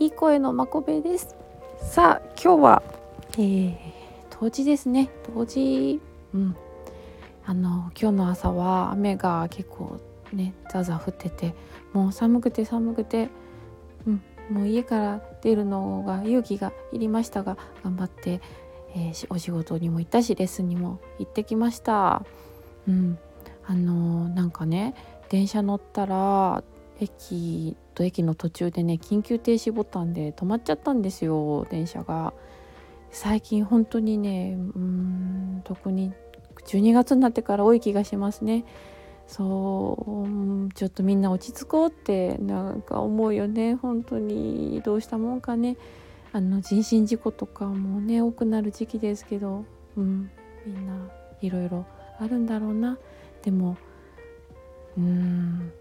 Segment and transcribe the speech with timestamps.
[0.00, 1.34] いい声のまこべです。
[1.80, 2.82] さあ今日は、
[3.32, 3.76] えー、
[4.30, 5.10] 冬至ですね。
[5.34, 6.00] 冬至。
[6.34, 6.56] うん。
[7.44, 9.98] あの今日の朝は雨が結構
[10.32, 11.52] ねザザ降ってて
[11.92, 13.28] もう寒くて寒くて
[14.06, 14.22] うん。
[14.50, 18.40] もう家から出るのが勇気がいりましたが頑張って、
[18.94, 22.24] えー、お仕事にも行ったしレッスンにも行ってきました。
[22.86, 23.18] うん。
[23.66, 24.94] あのー、なんかね
[25.28, 26.62] 電車乗ったら
[27.00, 32.32] 駅と駅の途中でね緊急停止ボタンで止まっちゃったんですよ電車が。
[33.10, 36.12] 最近本当にねうん特に
[36.66, 38.64] 12月になってから多い気がしますね。
[39.26, 45.76] そうちょっとみんな落ち着こうってなんか思うよね本当にどうしたもんかね
[46.32, 49.66] あの人身事故とかもね多くなる時期ですけど、
[49.98, 50.30] うん、
[50.64, 51.10] みんな
[51.42, 51.84] いろいろ
[52.18, 52.98] あるんだろうな
[53.42, 53.76] でも
[54.96, 55.72] うん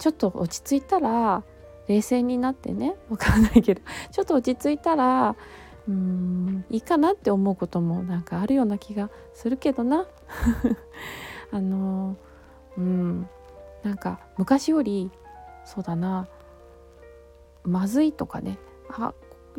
[0.00, 1.44] ちょっと落ち着いたら
[1.86, 2.96] 冷静になってね。
[3.10, 3.82] 分かんないけど。
[4.10, 5.36] ちょっと落ち着いたら
[5.86, 10.06] うんいいかなって思うこともなんかあるような気がするけどな。
[11.52, 12.16] あの
[12.78, 13.28] うん
[13.82, 15.10] なんか昔より
[15.64, 16.28] そうだな。
[17.62, 18.58] まずいとかね。
[18.88, 19.12] あ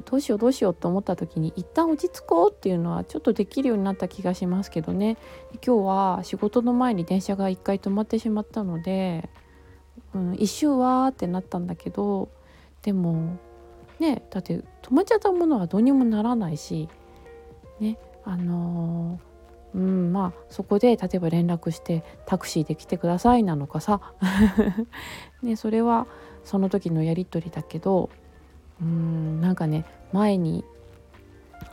[0.05, 5.17] どうしようどうしようと思った時に一旦落ち着こうっていうのはちょっとできるようになった気がしますけどね。
[5.63, 9.29] 今日は仕事の前に電車が一回止まってしまったので
[10.13, 12.29] うん、一瞬わーってなったんだけど
[12.81, 13.37] でも
[13.99, 16.89] ねだって止まっちゃったものはどうにもならないし
[17.79, 24.01] ねあのー、うんまあそこで例えば連絡してタクシーで来てくださいなのかさ。
[25.41, 26.07] ねそれは
[26.43, 28.09] その時のやり取りだけど
[28.81, 30.65] うんなんかね前に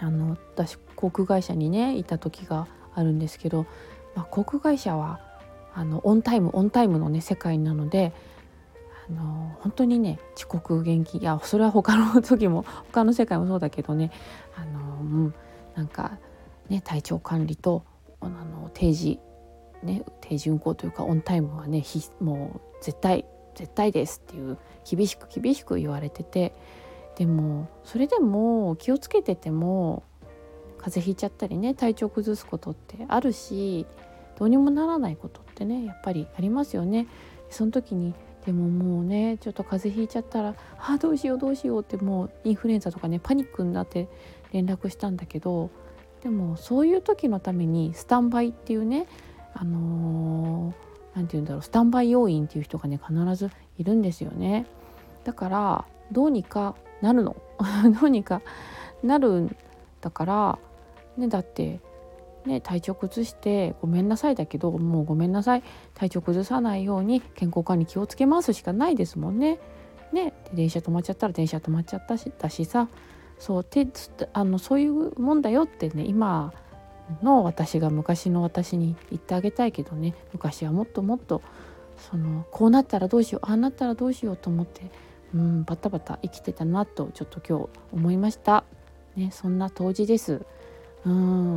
[0.00, 3.66] あの私航空会社にねいた時があるんですけど、
[4.14, 5.20] まあ、航空会社は
[5.78, 8.12] あのオンタイムオンタイムのね世界なので
[9.08, 14.10] あの本当にね遅刻元気いやそれは他の時も他の世界もそうだけどね
[14.56, 15.34] あの、うん、
[15.76, 16.18] なんか
[16.68, 17.84] ね体調管理と
[18.20, 19.20] あの定時
[19.84, 21.84] ね定時運行というかオンタイムはね
[22.20, 23.24] もう絶対
[23.54, 26.56] 絶対ですっていう厳しく厳しく言われてて
[27.16, 30.02] でもそれでも気をつけてても
[30.78, 33.86] 風邪ひいちゃったりね体調崩すことってあるし
[34.40, 37.06] どうにもならないことってねやっぱりありますよね。
[37.50, 38.14] その時に
[38.46, 44.08] でももうねちょっと風邪ひいちゃったら「あどうしようどうしよう」ってもうインフルエンザとかねパニックになって
[44.52, 45.70] 連絡したんだけど
[46.22, 49.06] でもそういう時のためにスタンバイっていうね
[49.54, 50.72] あの
[51.14, 54.66] 何、ー、て言うんだろうスタンバイ要員っていう人がね必ずいるんですよね。
[55.24, 57.36] だからどうにかなるの
[58.00, 58.40] どうにか
[59.02, 59.56] なるん
[60.00, 60.58] だから
[61.16, 61.80] ねだって
[62.48, 65.62] ね、体調崩してごめんなさいだけどもうごめんなさい
[65.94, 69.58] 体調崩さないように健康管理気をつけますしかないですもんね。
[70.12, 72.88] ねで電車止まっちゃったら電車止まっちゃったしだしさ
[73.38, 73.86] そうて
[74.32, 76.54] あのそういうもんだよってね今
[77.22, 81.42] の私が昔の私に言ってあげたいけどね昔はもっともっと
[81.98, 84.90] そのこうなったらどうしようああなったらどうしようと思って
[85.34, 88.64] うんバタバタ生きてたなとちょっと今日思いました。
[89.18, 90.42] ね、そんな当時です。
[91.04, 91.47] うん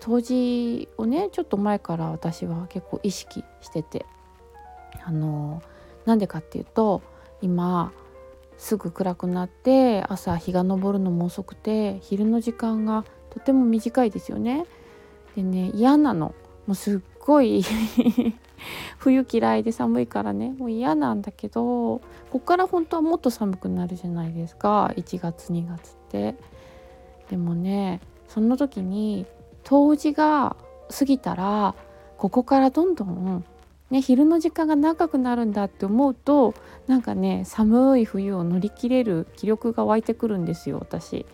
[0.00, 4.06] 当時をねちょっと前から私は結構意識してて
[5.04, 5.62] あの
[6.04, 7.02] なんでかっていうと
[7.42, 7.92] 今
[8.56, 14.66] すぐ暗くなって朝日が昇るのも遅くて昼の時間がとても短いですよね。
[15.36, 16.34] でね嫌なの
[16.66, 17.62] もうすっごい
[18.98, 26.34] 冬嫌いで寒いからねもう嫌なんだけどこっから本当はもっと寒くなるじゃないですか1月2月って。
[27.30, 29.26] でもねその時に
[29.64, 30.56] 冬至が
[30.96, 31.74] 過ぎたら
[32.16, 33.44] ここからどんどん、
[33.90, 36.54] ね、昼の時間が長くなるんだって思うと
[36.86, 41.26] なんかね寒い冬を乗り切れる気力が湧いてくるんですよ私。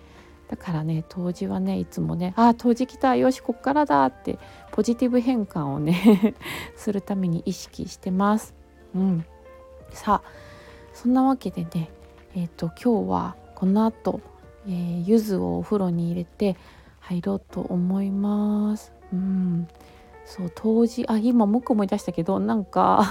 [0.49, 4.39] だからね冬至はねいつもね「ああ冬至来たよしこっからだ」って
[4.73, 6.35] ポジティブ変換をね
[6.77, 8.55] するために意識してます。
[8.95, 9.25] うん、
[9.91, 10.29] さあ
[10.93, 11.91] そんなわけでね
[12.35, 14.21] えっ、ー、と今日はこの後、
[14.67, 16.57] えー、柚子をお風呂に入れて
[17.05, 18.93] 入ろうと思います。
[19.13, 19.69] うん、
[20.25, 23.05] そう当時あ今もく思い出したけどなんか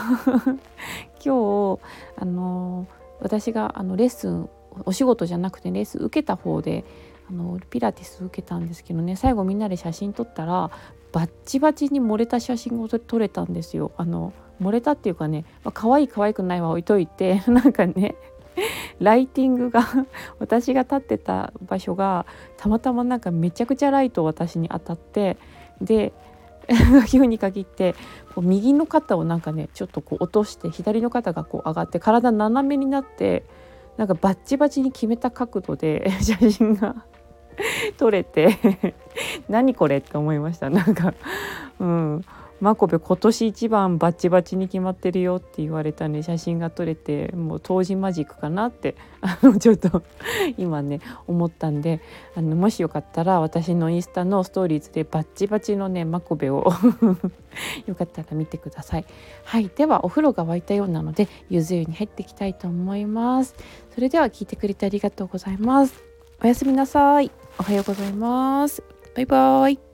[1.23, 1.79] 今日
[2.17, 2.87] あの
[3.21, 4.49] 私があのレッスン
[4.85, 6.83] お仕事じゃなくてレッスン受けた方で
[7.29, 10.71] あのピラティス受けたんですけどね最後みんなで写真撮ったら
[11.11, 13.91] バッチバチに漏れた写真を撮れたんですよ。
[13.97, 18.15] あの漏れたっていうかね、まあ、可愛い可愛くないは置いといて なんかね
[18.99, 19.83] ライティングが
[20.39, 22.25] 私が立ってた場所が
[22.57, 25.37] たまたまなんかめちゃくちゃライトを私に当たって
[25.81, 26.13] で
[27.09, 27.93] 急に限って
[28.33, 33.43] こう右の肩をなんかねちょっとこう落として左の肩がこう上がって体斜めになって
[33.97, 36.95] なんかバッチバチに決めた角度で 写真が
[37.97, 38.95] 撮れて
[39.49, 40.69] 何これって思いました。
[40.69, 41.13] なんか
[41.79, 42.21] うん。
[42.63, 46.23] マコベ今年一番バチバチに決まってるよって言われたね。
[46.23, 48.95] 写真が撮れてもう当時マジックかなって。
[49.19, 50.01] あのちょっと
[50.57, 51.99] 今ね思ったんで。
[52.37, 56.71] あのもしよかったら私のインスタのストーリーズでバッチバチのねマコベを。
[57.85, 59.05] よかったら見てください。
[59.43, 59.69] はい。
[59.75, 63.55] ではお風呂が沸いたようなのでゆず湯に入っていきたいと思います。
[63.93, 66.01] それでは聞いてくれてありがとうございます。
[66.41, 67.29] おやすみなさい。
[67.59, 68.81] おはようございます。
[69.15, 69.92] バイバーイ。